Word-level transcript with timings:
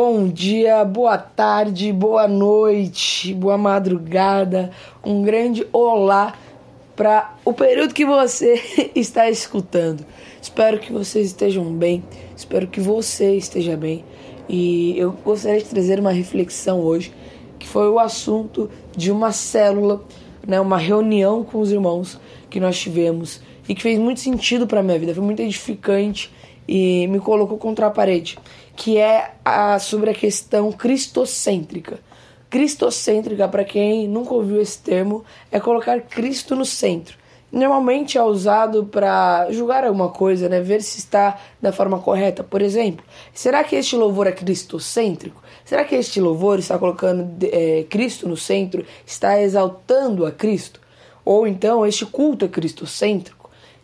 Bom 0.00 0.28
dia, 0.28 0.84
boa 0.84 1.18
tarde, 1.18 1.92
boa 1.92 2.28
noite, 2.28 3.34
boa 3.34 3.58
madrugada, 3.58 4.70
um 5.04 5.22
grande 5.22 5.66
olá 5.72 6.38
para 6.94 7.34
o 7.44 7.52
período 7.52 7.92
que 7.92 8.06
você 8.06 8.62
está 8.94 9.28
escutando. 9.28 10.06
Espero 10.40 10.78
que 10.78 10.92
vocês 10.92 11.26
estejam 11.26 11.64
bem, 11.74 12.04
espero 12.36 12.68
que 12.68 12.80
você 12.80 13.34
esteja 13.34 13.76
bem. 13.76 14.04
E 14.48 14.96
eu 14.96 15.10
gostaria 15.24 15.58
de 15.58 15.64
trazer 15.68 15.98
uma 15.98 16.12
reflexão 16.12 16.78
hoje 16.80 17.12
que 17.58 17.66
foi 17.66 17.88
o 17.88 17.98
assunto 17.98 18.70
de 18.96 19.10
uma 19.10 19.32
célula, 19.32 20.04
né, 20.46 20.60
uma 20.60 20.78
reunião 20.78 21.42
com 21.42 21.58
os 21.58 21.72
irmãos 21.72 22.20
que 22.48 22.60
nós 22.60 22.78
tivemos 22.78 23.40
e 23.68 23.74
que 23.74 23.82
fez 23.82 23.98
muito 23.98 24.20
sentido 24.20 24.64
para 24.64 24.80
minha 24.80 24.96
vida, 24.96 25.12
foi 25.12 25.24
muito 25.24 25.42
edificante 25.42 26.30
e 26.68 27.06
me 27.08 27.18
colocou 27.18 27.56
contra 27.56 27.86
a 27.86 27.90
parede 27.90 28.38
que 28.78 28.96
é 28.96 29.32
a, 29.44 29.76
sobre 29.80 30.10
a 30.10 30.14
questão 30.14 30.70
cristocêntrica. 30.70 31.98
Cristocêntrica, 32.48 33.48
para 33.48 33.64
quem 33.64 34.06
nunca 34.06 34.32
ouviu 34.32 34.60
esse 34.60 34.78
termo, 34.78 35.24
é 35.50 35.58
colocar 35.58 36.00
Cristo 36.02 36.54
no 36.54 36.64
centro. 36.64 37.18
Normalmente 37.50 38.16
é 38.16 38.22
usado 38.22 38.84
para 38.84 39.50
julgar 39.50 39.82
alguma 39.82 40.10
coisa, 40.10 40.48
né? 40.48 40.60
ver 40.60 40.80
se 40.82 40.98
está 40.98 41.40
da 41.60 41.72
forma 41.72 41.98
correta. 41.98 42.44
Por 42.44 42.62
exemplo, 42.62 43.04
será 43.34 43.64
que 43.64 43.74
este 43.74 43.96
louvor 43.96 44.28
é 44.28 44.32
cristocêntrico? 44.32 45.42
Será 45.64 45.84
que 45.84 45.96
este 45.96 46.20
louvor 46.20 46.60
está 46.60 46.78
colocando 46.78 47.36
é, 47.50 47.84
Cristo 47.90 48.28
no 48.28 48.36
centro, 48.36 48.86
está 49.04 49.42
exaltando 49.42 50.24
a 50.24 50.30
Cristo? 50.30 50.80
Ou 51.24 51.48
então 51.48 51.84
este 51.84 52.06
culto 52.06 52.44
é 52.44 52.48
cristocêntrico? 52.48 53.37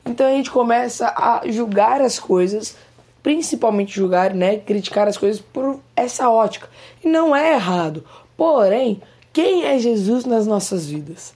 Então 0.04 0.26
a 0.26 0.30
gente 0.30 0.50
começa 0.50 1.08
a 1.08 1.42
julgar 1.46 2.00
as 2.00 2.18
coisas 2.18 2.76
principalmente 3.24 3.96
julgar, 3.96 4.34
né, 4.34 4.58
criticar 4.58 5.08
as 5.08 5.16
coisas 5.16 5.40
por 5.40 5.80
essa 5.96 6.28
ótica. 6.28 6.68
E 7.02 7.08
não 7.08 7.34
é 7.34 7.54
errado. 7.54 8.04
Porém, 8.36 9.00
quem 9.32 9.64
é 9.64 9.78
Jesus 9.78 10.26
nas 10.26 10.46
nossas 10.46 10.86
vidas? 10.86 11.32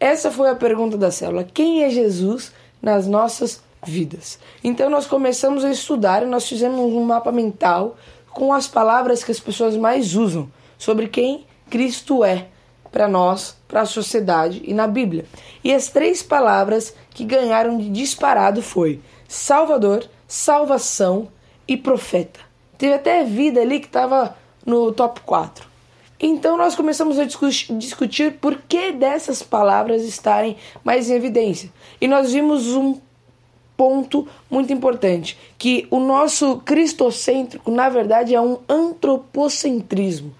Essa 0.00 0.30
foi 0.30 0.48
a 0.48 0.54
pergunta 0.54 0.96
da 0.96 1.10
célula. 1.10 1.44
Quem 1.44 1.84
é 1.84 1.90
Jesus 1.90 2.52
nas 2.80 3.06
nossas 3.06 3.62
vidas? 3.86 4.38
Então 4.64 4.88
nós 4.88 5.06
começamos 5.06 5.62
a 5.62 5.70
estudar 5.70 6.22
e 6.22 6.26
nós 6.26 6.48
fizemos 6.48 6.80
um 6.80 7.04
mapa 7.04 7.30
mental 7.30 7.98
com 8.30 8.50
as 8.54 8.66
palavras 8.66 9.22
que 9.22 9.30
as 9.30 9.38
pessoas 9.38 9.76
mais 9.76 10.16
usam 10.16 10.50
sobre 10.78 11.06
quem 11.06 11.44
Cristo 11.68 12.24
é 12.24 12.46
para 12.90 13.08
nós, 13.08 13.56
para 13.68 13.82
a 13.82 13.86
sociedade 13.86 14.62
e 14.64 14.74
na 14.74 14.86
Bíblia. 14.86 15.24
E 15.62 15.72
as 15.72 15.88
três 15.88 16.22
palavras 16.22 16.94
que 17.10 17.24
ganharam 17.24 17.78
de 17.78 17.88
disparado 17.88 18.62
foi 18.62 19.00
Salvador, 19.28 20.08
salvação 20.26 21.28
e 21.66 21.76
profeta. 21.76 22.40
Teve 22.76 22.94
até 22.94 23.24
vida 23.24 23.60
ali 23.60 23.78
que 23.78 23.86
estava 23.86 24.36
no 24.66 24.92
top 24.92 25.20
4. 25.20 25.68
Então 26.18 26.56
nós 26.56 26.74
começamos 26.74 27.18
a 27.18 27.24
discutir 27.24 28.32
por 28.40 28.60
que 28.68 28.92
dessas 28.92 29.42
palavras 29.42 30.02
estarem 30.02 30.56
mais 30.84 31.08
em 31.08 31.14
evidência. 31.14 31.70
E 32.00 32.06
nós 32.06 32.32
vimos 32.32 32.68
um 32.68 32.98
ponto 33.76 34.28
muito 34.50 34.70
importante, 34.70 35.38
que 35.56 35.86
o 35.90 35.98
nosso 35.98 36.58
cristocêntrico, 36.58 37.70
na 37.70 37.88
verdade, 37.88 38.34
é 38.34 38.40
um 38.40 38.58
antropocentrismo. 38.68 40.34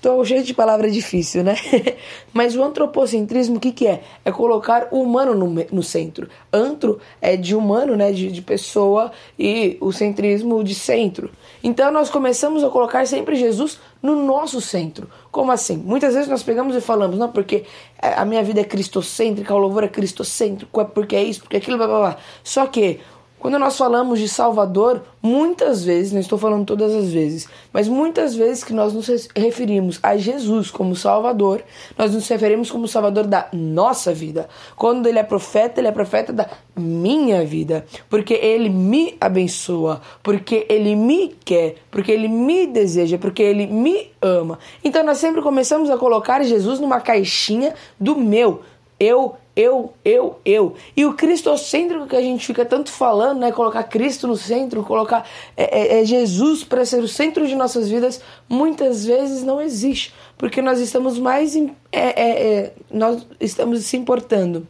Tô 0.00 0.24
cheio 0.24 0.44
de 0.44 0.54
palavra 0.54 0.88
difícil, 0.88 1.42
né? 1.42 1.56
Mas 2.32 2.54
o 2.54 2.62
antropocentrismo, 2.62 3.56
o 3.56 3.60
que, 3.60 3.72
que 3.72 3.86
é? 3.86 4.00
É 4.24 4.30
colocar 4.30 4.86
o 4.92 5.02
humano 5.02 5.34
no, 5.34 5.66
no 5.72 5.82
centro. 5.82 6.28
Antro 6.52 7.00
é 7.20 7.36
de 7.36 7.52
humano, 7.56 7.96
né? 7.96 8.12
De, 8.12 8.30
de 8.30 8.40
pessoa, 8.40 9.10
e 9.36 9.76
o 9.80 9.90
centrismo 9.92 10.62
de 10.62 10.74
centro. 10.74 11.30
Então 11.64 11.90
nós 11.90 12.10
começamos 12.10 12.62
a 12.62 12.68
colocar 12.68 13.04
sempre 13.08 13.34
Jesus 13.34 13.80
no 14.00 14.24
nosso 14.24 14.60
centro. 14.60 15.08
Como 15.32 15.50
assim? 15.50 15.76
Muitas 15.76 16.14
vezes 16.14 16.28
nós 16.28 16.44
pegamos 16.44 16.76
e 16.76 16.80
falamos, 16.80 17.18
não, 17.18 17.32
porque 17.32 17.64
a 18.00 18.24
minha 18.24 18.42
vida 18.44 18.60
é 18.60 18.64
cristocêntrica, 18.64 19.52
o 19.52 19.58
louvor 19.58 19.82
é 19.82 19.88
cristocêntrico, 19.88 20.80
é 20.80 20.84
porque 20.84 21.16
é 21.16 21.24
isso, 21.24 21.40
porque 21.40 21.56
é 21.56 21.58
aquilo, 21.58 21.76
blá 21.76 21.88
blá 21.88 21.98
blá. 21.98 22.16
Só 22.44 22.66
que 22.66 23.00
quando 23.38 23.58
nós 23.58 23.76
falamos 23.76 24.18
de 24.18 24.28
Salvador, 24.28 25.02
muitas 25.22 25.84
vezes, 25.84 26.12
não 26.12 26.20
estou 26.20 26.38
falando 26.38 26.66
todas 26.66 26.94
as 26.94 27.08
vezes, 27.08 27.48
mas 27.72 27.86
muitas 27.88 28.34
vezes 28.34 28.64
que 28.64 28.72
nós 28.72 28.92
nos 28.92 29.08
referimos 29.34 29.98
a 30.02 30.16
Jesus 30.16 30.70
como 30.70 30.96
Salvador, 30.96 31.62
nós 31.96 32.14
nos 32.14 32.26
referimos 32.28 32.70
como 32.70 32.88
Salvador 32.88 33.26
da 33.26 33.48
nossa 33.52 34.12
vida. 34.12 34.48
Quando 34.76 35.06
ele 35.06 35.18
é 35.18 35.22
profeta, 35.22 35.80
ele 35.80 35.88
é 35.88 35.92
profeta 35.92 36.32
da 36.32 36.48
minha 36.76 37.44
vida, 37.44 37.86
porque 38.10 38.34
ele 38.34 38.68
me 38.68 39.16
abençoa, 39.20 40.00
porque 40.22 40.66
ele 40.68 40.96
me 40.96 41.28
quer, 41.44 41.76
porque 41.90 42.10
ele 42.10 42.28
me 42.28 42.66
deseja, 42.66 43.18
porque 43.18 43.42
ele 43.42 43.66
me 43.66 44.10
ama. 44.20 44.58
Então 44.82 45.04
nós 45.04 45.18
sempre 45.18 45.42
começamos 45.42 45.90
a 45.90 45.96
colocar 45.96 46.42
Jesus 46.42 46.80
numa 46.80 47.00
caixinha 47.00 47.74
do 47.98 48.16
meu. 48.16 48.62
Eu 48.98 49.36
eu, 49.58 49.92
eu, 50.04 50.38
eu. 50.44 50.76
E 50.96 51.04
o 51.04 51.14
cristocêntrico 51.14 52.06
que 52.06 52.14
a 52.14 52.22
gente 52.22 52.46
fica 52.46 52.64
tanto 52.64 52.92
falando, 52.92 53.40
né? 53.40 53.50
Colocar 53.50 53.82
Cristo 53.82 54.28
no 54.28 54.36
centro, 54.36 54.84
colocar 54.84 55.28
é, 55.56 55.96
é, 55.96 56.00
é 56.00 56.04
Jesus 56.04 56.62
para 56.62 56.84
ser 56.84 57.02
o 57.02 57.08
centro 57.08 57.44
de 57.44 57.56
nossas 57.56 57.88
vidas, 57.88 58.20
muitas 58.48 59.04
vezes 59.04 59.42
não 59.42 59.60
existe. 59.60 60.14
Porque 60.38 60.62
nós 60.62 60.78
estamos 60.78 61.18
mais. 61.18 61.56
é, 61.56 61.66
é, 61.92 62.02
é, 62.20 62.72
nós 62.88 63.26
estamos 63.40 63.84
se 63.84 63.96
importando 63.96 64.64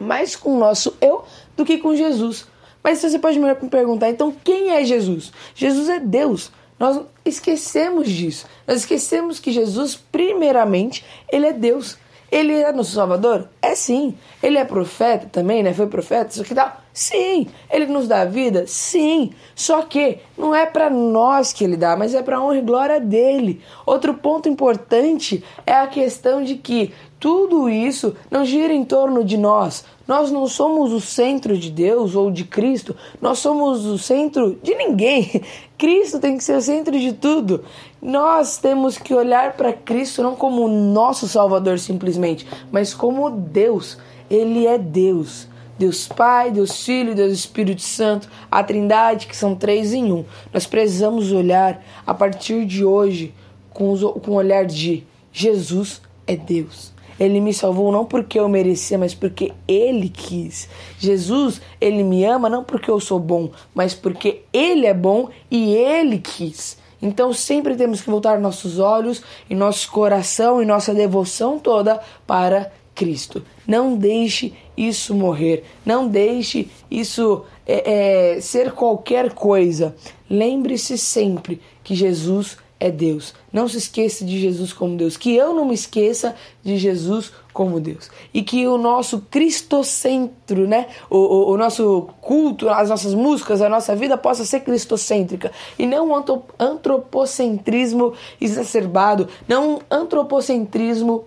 mais 0.00 0.34
com 0.34 0.54
o 0.54 0.58
nosso 0.58 0.96
eu 1.02 1.24
do 1.54 1.62
que 1.62 1.76
com 1.76 1.94
Jesus. 1.94 2.46
Mas 2.82 3.00
você 3.00 3.18
pode 3.18 3.38
me 3.38 3.54
perguntar, 3.68 4.08
então 4.08 4.34
quem 4.42 4.70
é 4.70 4.84
Jesus? 4.84 5.32
Jesus 5.54 5.88
é 5.90 6.00
Deus. 6.00 6.50
Nós 6.78 7.00
esquecemos 7.26 8.08
disso. 8.08 8.46
Nós 8.66 8.78
esquecemos 8.78 9.38
que 9.38 9.52
Jesus, 9.52 9.94
primeiramente, 9.94 11.04
ele 11.30 11.46
é 11.46 11.52
Deus. 11.52 11.98
Ele 12.34 12.52
é 12.52 12.72
nosso 12.72 12.90
Salvador? 12.90 13.48
É 13.62 13.76
sim. 13.76 14.12
Ele 14.42 14.58
é 14.58 14.64
profeta 14.64 15.28
também, 15.30 15.62
né? 15.62 15.72
Foi 15.72 15.86
profeta, 15.86 16.32
isso 16.32 16.42
que 16.42 16.52
tal? 16.52 16.78
Sim. 16.92 17.46
Ele 17.70 17.86
nos 17.86 18.08
dá 18.08 18.24
vida? 18.24 18.64
Sim. 18.66 19.32
Só 19.54 19.82
que 19.82 20.18
não 20.36 20.52
é 20.52 20.66
para 20.66 20.90
nós 20.90 21.52
que 21.52 21.62
ele 21.62 21.76
dá, 21.76 21.96
mas 21.96 22.12
é 22.12 22.24
para 22.24 22.42
honra 22.42 22.58
e 22.58 22.62
glória 22.62 22.98
dele. 22.98 23.62
Outro 23.86 24.14
ponto 24.14 24.48
importante 24.48 25.44
é 25.64 25.74
a 25.74 25.86
questão 25.86 26.42
de 26.42 26.56
que 26.56 26.92
tudo 27.20 27.70
isso 27.70 28.16
não 28.28 28.44
gira 28.44 28.74
em 28.74 28.84
torno 28.84 29.24
de 29.24 29.36
nós. 29.36 29.84
Nós 30.06 30.32
não 30.32 30.48
somos 30.48 30.92
o 30.92 31.00
centro 31.00 31.56
de 31.56 31.70
Deus 31.70 32.16
ou 32.16 32.32
de 32.32 32.42
Cristo, 32.42 32.96
nós 33.22 33.38
somos 33.38 33.86
o 33.86 33.96
centro 33.96 34.58
de 34.60 34.74
ninguém. 34.74 35.40
Cristo 35.84 36.18
tem 36.18 36.38
que 36.38 36.42
ser 36.42 36.56
o 36.56 36.62
centro 36.62 36.98
de 36.98 37.12
tudo. 37.12 37.62
Nós 38.00 38.56
temos 38.56 38.96
que 38.96 39.12
olhar 39.12 39.52
para 39.52 39.70
Cristo 39.70 40.22
não 40.22 40.34
como 40.34 40.66
nosso 40.66 41.28
Salvador 41.28 41.78
simplesmente, 41.78 42.46
mas 42.72 42.94
como 42.94 43.28
Deus. 43.30 43.98
Ele 44.30 44.66
é 44.66 44.78
Deus. 44.78 45.46
Deus 45.78 46.08
Pai, 46.08 46.50
Deus 46.50 46.82
Filho, 46.86 47.14
Deus 47.14 47.34
Espírito 47.34 47.82
Santo, 47.82 48.30
a 48.50 48.64
Trindade, 48.64 49.26
que 49.26 49.36
são 49.36 49.54
três 49.54 49.92
em 49.92 50.10
um. 50.10 50.24
Nós 50.54 50.66
precisamos 50.66 51.30
olhar 51.32 51.84
a 52.06 52.14
partir 52.14 52.64
de 52.64 52.82
hoje 52.82 53.34
com, 53.68 53.94
com 54.20 54.30
o 54.30 54.36
olhar 54.36 54.64
de 54.64 55.04
Jesus 55.30 56.00
é 56.26 56.34
Deus. 56.34 56.93
Ele 57.18 57.40
me 57.40 57.52
salvou 57.52 57.92
não 57.92 58.04
porque 58.04 58.38
eu 58.38 58.48
merecia, 58.48 58.98
mas 58.98 59.14
porque 59.14 59.52
ele 59.68 60.08
quis. 60.08 60.68
Jesus, 60.98 61.60
ele 61.80 62.02
me 62.02 62.24
ama 62.24 62.48
não 62.48 62.64
porque 62.64 62.90
eu 62.90 63.00
sou 63.00 63.18
bom, 63.18 63.50
mas 63.74 63.94
porque 63.94 64.42
ele 64.52 64.86
é 64.86 64.94
bom 64.94 65.28
e 65.50 65.74
ele 65.74 66.18
quis. 66.18 66.78
Então 67.00 67.32
sempre 67.32 67.76
temos 67.76 68.00
que 68.00 68.10
voltar 68.10 68.40
nossos 68.40 68.78
olhos 68.78 69.22
e 69.48 69.54
nosso 69.54 69.90
coração 69.90 70.62
e 70.62 70.64
nossa 70.64 70.94
devoção 70.94 71.58
toda 71.58 72.00
para 72.26 72.72
Cristo. 72.94 73.44
Não 73.66 73.96
deixe 73.96 74.54
isso 74.76 75.14
morrer. 75.14 75.64
Não 75.84 76.08
deixe 76.08 76.70
isso 76.90 77.44
é, 77.66 78.36
é, 78.36 78.40
ser 78.40 78.72
qualquer 78.72 79.34
coisa. 79.34 79.94
Lembre-se 80.30 80.96
sempre 80.96 81.60
que 81.82 81.94
Jesus 81.94 82.56
é 82.84 82.90
Deus. 82.90 83.32
Não 83.50 83.66
se 83.66 83.78
esqueça 83.78 84.26
de 84.26 84.38
Jesus 84.38 84.70
como 84.70 84.94
Deus. 84.94 85.16
Que 85.16 85.34
eu 85.34 85.54
não 85.54 85.64
me 85.64 85.72
esqueça 85.72 86.36
de 86.62 86.76
Jesus 86.76 87.32
como 87.50 87.80
Deus. 87.80 88.10
E 88.32 88.42
que 88.42 88.66
o 88.66 88.76
nosso 88.76 89.20
cristocentro, 89.30 90.68
né? 90.68 90.88
O, 91.08 91.16
o, 91.16 91.52
o 91.52 91.56
nosso 91.56 92.10
culto, 92.20 92.68
as 92.68 92.90
nossas 92.90 93.14
músicas, 93.14 93.62
a 93.62 93.70
nossa 93.70 93.96
vida 93.96 94.18
possa 94.18 94.44
ser 94.44 94.60
cristocêntrica. 94.60 95.50
E 95.78 95.86
não 95.86 96.10
um 96.10 96.22
antropocentrismo 96.58 98.12
exacerbado. 98.38 99.28
Não 99.48 99.76
um 99.76 99.78
antropocentrismo 99.90 101.24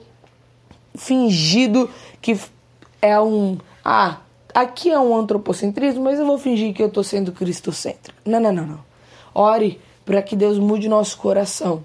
fingido 0.94 1.90
que 2.22 2.40
é 3.02 3.20
um. 3.20 3.58
Ah, 3.84 4.20
aqui 4.54 4.92
é 4.92 5.00
um 5.00 5.18
antropocentrismo, 5.18 6.04
mas 6.04 6.20
eu 6.20 6.26
vou 6.28 6.38
fingir 6.38 6.72
que 6.72 6.84
eu 6.84 6.88
estou 6.88 7.04
sendo 7.04 7.32
cristocêntrico. 7.32 8.20
Não, 8.24 8.40
não, 8.40 8.54
não, 8.54 8.68
não. 8.68 8.80
Ore 9.34 9.82
para 10.08 10.22
que 10.22 10.38
Deus 10.38 10.58
mude 10.58 10.88
nosso 10.88 11.18
coração, 11.18 11.84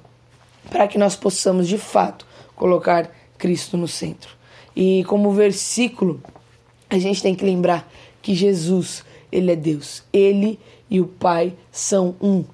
para 0.71 0.87
que 0.87 0.97
nós 0.97 1.17
possamos 1.17 1.67
de 1.67 1.77
fato 1.77 2.25
colocar 2.55 3.11
Cristo 3.37 3.77
no 3.77 3.89
centro. 3.89 4.37
E 4.77 5.03
como 5.09 5.33
versículo, 5.33 6.23
a 6.89 6.97
gente 7.01 7.21
tem 7.21 7.35
que 7.35 7.45
lembrar 7.45 7.91
que 8.23 8.33
Jesus, 8.33 9.05
ele 9.33 9.51
é 9.51 9.57
Deus. 9.57 10.05
Ele 10.13 10.61
e 10.89 11.01
o 11.01 11.07
Pai 11.07 11.53
são 11.73 12.15
um. 12.23 12.45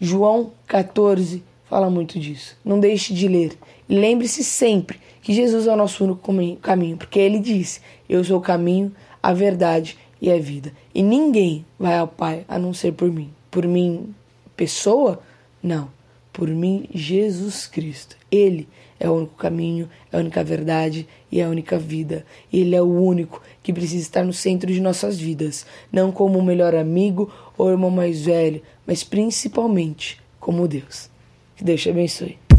João 0.00 0.50
14 0.66 1.44
fala 1.66 1.88
muito 1.88 2.18
disso. 2.18 2.56
Não 2.64 2.80
deixe 2.80 3.14
de 3.14 3.28
ler. 3.28 3.56
Lembre-se 3.88 4.42
sempre 4.42 5.00
que 5.22 5.32
Jesus 5.32 5.68
é 5.68 5.72
o 5.72 5.76
nosso 5.76 6.02
único 6.02 6.34
caminho, 6.60 6.96
porque 6.96 7.20
ele 7.20 7.38
disse: 7.38 7.80
Eu 8.08 8.24
sou 8.24 8.38
o 8.38 8.42
caminho, 8.42 8.92
a 9.22 9.32
verdade 9.32 9.96
e 10.20 10.32
a 10.32 10.38
vida. 10.38 10.72
E 10.92 11.00
ninguém 11.00 11.64
vai 11.78 11.96
ao 11.96 12.08
Pai 12.08 12.44
a 12.48 12.58
não 12.58 12.74
ser 12.74 12.92
por 12.92 13.08
mim. 13.08 13.30
Por 13.52 13.66
mim, 13.68 14.12
pessoa? 14.60 15.22
Não. 15.62 15.88
Por 16.30 16.46
mim, 16.46 16.86
Jesus 16.94 17.66
Cristo. 17.66 18.14
Ele 18.30 18.68
é 19.00 19.08
o 19.08 19.14
único 19.14 19.34
caminho, 19.34 19.88
é 20.12 20.16
a 20.18 20.20
única 20.20 20.44
verdade 20.44 21.08
e 21.32 21.40
é 21.40 21.44
a 21.44 21.48
única 21.48 21.78
vida. 21.78 22.26
Ele 22.52 22.76
é 22.76 22.82
o 22.82 22.84
único 22.84 23.40
que 23.62 23.72
precisa 23.72 24.02
estar 24.02 24.22
no 24.22 24.34
centro 24.34 24.70
de 24.70 24.78
nossas 24.78 25.18
vidas, 25.18 25.64
não 25.90 26.12
como 26.12 26.38
o 26.38 26.44
melhor 26.44 26.74
amigo 26.74 27.32
ou 27.56 27.70
irmão 27.70 27.90
mais 27.90 28.20
velho, 28.20 28.60
mas 28.86 29.02
principalmente 29.02 30.20
como 30.38 30.68
Deus. 30.68 31.08
Que 31.56 31.64
Deus 31.64 31.80
te 31.80 31.88
abençoe. 31.88 32.49